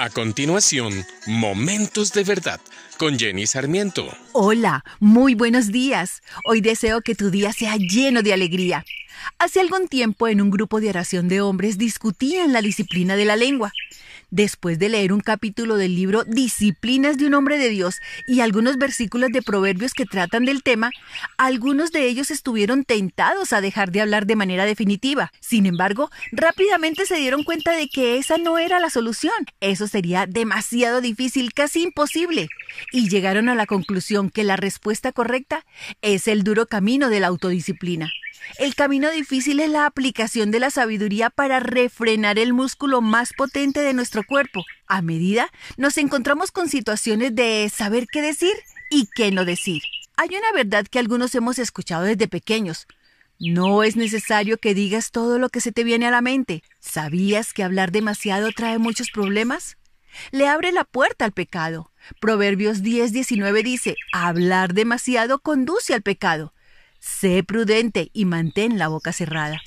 A 0.00 0.10
continuación, 0.10 1.04
Momentos 1.26 2.12
de 2.12 2.22
Verdad 2.22 2.60
con 2.98 3.18
Jenny 3.18 3.48
Sarmiento. 3.48 4.08
Hola, 4.30 4.84
muy 5.00 5.34
buenos 5.34 5.72
días. 5.72 6.22
Hoy 6.44 6.60
deseo 6.60 7.00
que 7.00 7.16
tu 7.16 7.30
día 7.30 7.52
sea 7.52 7.76
lleno 7.76 8.22
de 8.22 8.32
alegría. 8.32 8.84
Hace 9.40 9.58
algún 9.58 9.88
tiempo 9.88 10.28
en 10.28 10.40
un 10.40 10.50
grupo 10.50 10.80
de 10.80 10.90
oración 10.90 11.26
de 11.26 11.40
hombres 11.40 11.78
discutían 11.78 12.52
la 12.52 12.62
disciplina 12.62 13.16
de 13.16 13.24
la 13.24 13.34
lengua. 13.34 13.72
Después 14.30 14.78
de 14.78 14.90
leer 14.90 15.14
un 15.14 15.20
capítulo 15.20 15.76
del 15.76 15.94
libro 15.94 16.22
Disciplinas 16.24 17.16
de 17.16 17.26
un 17.26 17.32
hombre 17.32 17.56
de 17.56 17.70
Dios 17.70 18.00
y 18.26 18.40
algunos 18.40 18.76
versículos 18.76 19.30
de 19.32 19.40
Proverbios 19.40 19.94
que 19.94 20.04
tratan 20.04 20.44
del 20.44 20.62
tema, 20.62 20.90
algunos 21.38 21.92
de 21.92 22.06
ellos 22.06 22.30
estuvieron 22.30 22.84
tentados 22.84 23.54
a 23.54 23.62
dejar 23.62 23.90
de 23.90 24.02
hablar 24.02 24.26
de 24.26 24.36
manera 24.36 24.66
definitiva. 24.66 25.32
Sin 25.40 25.64
embargo, 25.64 26.10
rápidamente 26.30 27.06
se 27.06 27.16
dieron 27.16 27.42
cuenta 27.42 27.72
de 27.72 27.88
que 27.88 28.18
esa 28.18 28.36
no 28.36 28.58
era 28.58 28.80
la 28.80 28.90
solución. 28.90 29.32
Eso 29.60 29.86
sería 29.86 30.26
demasiado 30.26 31.00
difícil, 31.00 31.54
casi 31.54 31.82
imposible. 31.82 32.48
Y 32.92 33.08
llegaron 33.08 33.48
a 33.48 33.54
la 33.54 33.64
conclusión 33.64 34.28
que 34.28 34.44
la 34.44 34.56
respuesta 34.56 35.10
correcta 35.10 35.64
es 36.02 36.28
el 36.28 36.44
duro 36.44 36.66
camino 36.66 37.08
de 37.08 37.20
la 37.20 37.28
autodisciplina. 37.28 38.12
El 38.58 38.74
camino 38.74 39.10
difícil 39.10 39.60
es 39.60 39.70
la 39.70 39.86
aplicación 39.86 40.50
de 40.50 40.60
la 40.60 40.70
sabiduría 40.70 41.30
para 41.30 41.60
refrenar 41.60 42.38
el 42.38 42.52
músculo 42.52 43.00
más 43.00 43.32
potente 43.32 43.80
de 43.80 43.92
nuestro 43.92 44.24
cuerpo. 44.24 44.64
A 44.86 45.02
medida 45.02 45.50
nos 45.76 45.98
encontramos 45.98 46.50
con 46.50 46.68
situaciones 46.68 47.34
de 47.34 47.70
saber 47.72 48.06
qué 48.10 48.22
decir 48.22 48.54
y 48.90 49.08
qué 49.14 49.30
no 49.30 49.44
decir. 49.44 49.82
Hay 50.16 50.30
una 50.30 50.52
verdad 50.52 50.86
que 50.86 50.98
algunos 50.98 51.34
hemos 51.34 51.58
escuchado 51.58 52.04
desde 52.04 52.26
pequeños. 52.26 52.86
No 53.38 53.84
es 53.84 53.94
necesario 53.94 54.58
que 54.58 54.74
digas 54.74 55.12
todo 55.12 55.38
lo 55.38 55.48
que 55.48 55.60
se 55.60 55.70
te 55.70 55.84
viene 55.84 56.06
a 56.08 56.10
la 56.10 56.20
mente. 56.20 56.64
¿Sabías 56.80 57.52
que 57.52 57.62
hablar 57.62 57.92
demasiado 57.92 58.50
trae 58.50 58.78
muchos 58.78 59.10
problemas? 59.12 59.76
Le 60.32 60.48
abre 60.48 60.72
la 60.72 60.84
puerta 60.84 61.24
al 61.24 61.32
pecado. 61.32 61.92
Proverbios 62.20 62.82
10:19 62.82 63.62
dice, 63.62 63.94
hablar 64.12 64.74
demasiado 64.74 65.38
conduce 65.38 65.94
al 65.94 66.02
pecado. 66.02 66.52
Sé 66.98 67.42
prudente 67.42 68.10
y 68.12 68.24
mantén 68.24 68.78
la 68.78 68.88
boca 68.88 69.12
cerrada. 69.12 69.60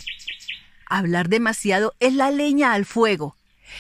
Hablar 0.85 1.29
demasiado 1.29 1.93
es 1.99 2.13
la 2.13 2.31
leña 2.31 2.73
al 2.73 2.85
fuego. 2.85 3.37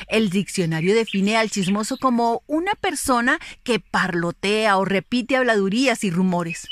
El 0.07 0.29
diccionario 0.29 0.95
define 0.95 1.37
al 1.37 1.49
chismoso 1.49 1.97
como 1.97 2.43
una 2.47 2.73
persona 2.75 3.39
que 3.63 3.79
parlotea 3.79 4.77
o 4.77 4.85
repite 4.85 5.35
habladurías 5.35 6.03
y 6.03 6.11
rumores. 6.11 6.67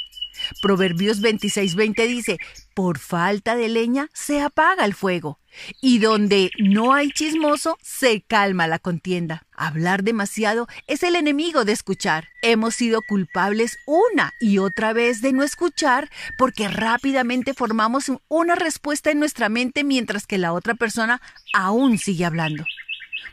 Proverbios 0.62 1.22
26:20 1.22 2.08
dice, 2.08 2.40
por 2.74 3.00
falta 3.00 3.56
de 3.56 3.70
leña 3.70 4.10
se 4.14 4.42
apaga 4.42 4.86
el 4.86 4.94
fuego, 4.94 5.40
y 5.82 6.00
donde 6.00 6.52
no 6.60 6.94
hay 6.94 7.12
chismoso 7.12 7.78
se 7.82 8.22
calma 8.22 8.68
la 8.68 8.80
contienda. 8.80 9.46
Hablar 9.52 10.04
demasiado 10.04 10.68
es 10.88 11.04
el 11.04 11.16
enemigo 11.16 11.66
de 11.66 11.74
escuchar. 11.74 12.30
Hemos 12.42 12.76
sido 12.76 13.02
culpables 13.02 13.78
una 13.86 14.34
y 14.40 14.60
otra 14.60 14.94
vez 14.94 15.22
de 15.22 15.34
no 15.34 15.44
escuchar 15.44 16.10
porque 16.38 16.68
rápidamente 16.68 17.54
formamos 17.54 18.12
una 18.28 18.56
respuesta 18.56 19.12
en 19.12 19.20
nuestra 19.20 19.50
mente 19.50 19.84
mientras 19.84 20.26
que 20.26 20.38
la 20.38 20.54
otra 20.54 20.76
persona 20.76 21.22
aún 21.54 21.98
sigue 21.98 22.26
hablando. 22.26 22.66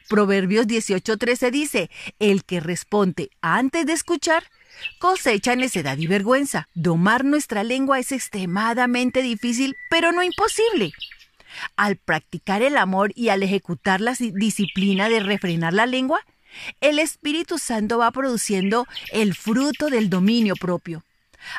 Proverbios 0.08 0.66
18:13 0.66 1.50
dice, 1.50 1.90
el 2.18 2.44
que 2.44 2.60
responde 2.60 3.30
antes 3.40 3.86
de 3.86 3.92
escuchar 3.92 4.44
cosecha 4.98 5.56
necedad 5.56 5.98
y 5.98 6.06
vergüenza. 6.06 6.68
Domar 6.74 7.24
nuestra 7.24 7.64
lengua 7.64 7.98
es 7.98 8.12
extremadamente 8.12 9.22
difícil, 9.22 9.76
pero 9.90 10.12
no 10.12 10.22
imposible. 10.22 10.92
Al 11.76 11.96
practicar 11.96 12.62
el 12.62 12.76
amor 12.76 13.12
y 13.14 13.30
al 13.30 13.42
ejecutar 13.42 14.00
la 14.00 14.14
disciplina 14.14 15.08
de 15.08 15.20
refrenar 15.20 15.72
la 15.72 15.86
lengua, 15.86 16.20
el 16.80 16.98
Espíritu 16.98 17.58
Santo 17.58 17.98
va 17.98 18.10
produciendo 18.10 18.86
el 19.12 19.34
fruto 19.34 19.88
del 19.90 20.10
dominio 20.10 20.54
propio. 20.56 21.02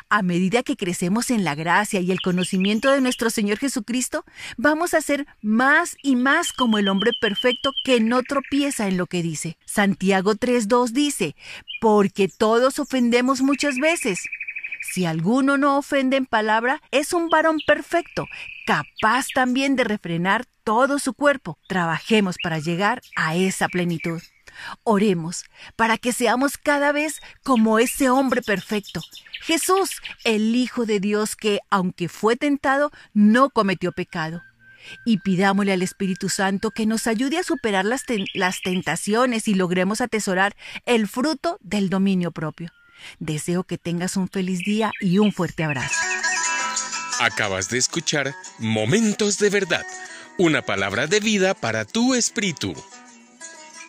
A 0.08 0.22
medida 0.22 0.62
que 0.62 0.76
crecemos 0.76 1.30
en 1.30 1.44
la 1.44 1.54
gracia 1.54 2.00
y 2.00 2.10
el 2.10 2.20
conocimiento 2.20 2.90
de 2.90 3.00
nuestro 3.00 3.30
Señor 3.30 3.58
Jesucristo, 3.58 4.24
vamos 4.56 4.94
a 4.94 5.00
ser 5.00 5.26
más 5.40 5.96
y 6.02 6.16
más 6.16 6.52
como 6.52 6.78
el 6.78 6.88
hombre 6.88 7.12
perfecto 7.20 7.72
que 7.84 8.00
no 8.00 8.22
tropieza 8.22 8.88
en 8.88 8.96
lo 8.96 9.06
que 9.06 9.22
dice. 9.22 9.56
Santiago 9.64 10.34
3.2 10.34 10.90
dice, 10.90 11.36
porque 11.80 12.28
todos 12.28 12.78
ofendemos 12.78 13.42
muchas 13.42 13.76
veces. 13.76 14.20
Si 14.80 15.04
alguno 15.04 15.58
no 15.58 15.76
ofende 15.76 16.16
en 16.16 16.26
palabra, 16.26 16.80
es 16.90 17.12
un 17.12 17.28
varón 17.28 17.58
perfecto, 17.66 18.26
capaz 18.66 19.26
también 19.34 19.76
de 19.76 19.84
refrenar 19.84 20.46
todo 20.64 20.98
su 20.98 21.14
cuerpo. 21.14 21.58
Trabajemos 21.68 22.36
para 22.42 22.58
llegar 22.58 23.02
a 23.16 23.34
esa 23.34 23.68
plenitud. 23.68 24.22
Oremos 24.84 25.44
para 25.76 25.98
que 25.98 26.12
seamos 26.12 26.56
cada 26.58 26.92
vez 26.92 27.20
como 27.44 27.78
ese 27.78 28.10
hombre 28.10 28.42
perfecto, 28.42 29.00
Jesús, 29.40 30.02
el 30.24 30.54
Hijo 30.54 30.84
de 30.84 31.00
Dios 31.00 31.36
que, 31.36 31.60
aunque 31.70 32.08
fue 32.08 32.36
tentado, 32.36 32.90
no 33.14 33.50
cometió 33.50 33.92
pecado. 33.92 34.42
Y 35.04 35.18
pidámosle 35.18 35.72
al 35.72 35.82
Espíritu 35.82 36.28
Santo 36.28 36.70
que 36.70 36.86
nos 36.86 37.06
ayude 37.06 37.38
a 37.38 37.42
superar 37.42 37.84
las, 37.84 38.04
las 38.34 38.60
tentaciones 38.62 39.48
y 39.48 39.54
logremos 39.54 40.00
atesorar 40.00 40.56
el 40.86 41.08
fruto 41.08 41.58
del 41.62 41.90
dominio 41.90 42.30
propio. 42.32 42.70
Deseo 43.18 43.64
que 43.64 43.78
tengas 43.78 44.16
un 44.16 44.28
feliz 44.28 44.60
día 44.60 44.90
y 45.00 45.18
un 45.18 45.32
fuerte 45.32 45.64
abrazo. 45.64 45.94
Acabas 47.20 47.68
de 47.68 47.78
escuchar 47.78 48.34
Momentos 48.58 49.38
de 49.38 49.50
Verdad, 49.50 49.84
una 50.38 50.62
palabra 50.62 51.06
de 51.06 51.20
vida 51.20 51.54
para 51.54 51.84
tu 51.84 52.14
espíritu. 52.14 52.74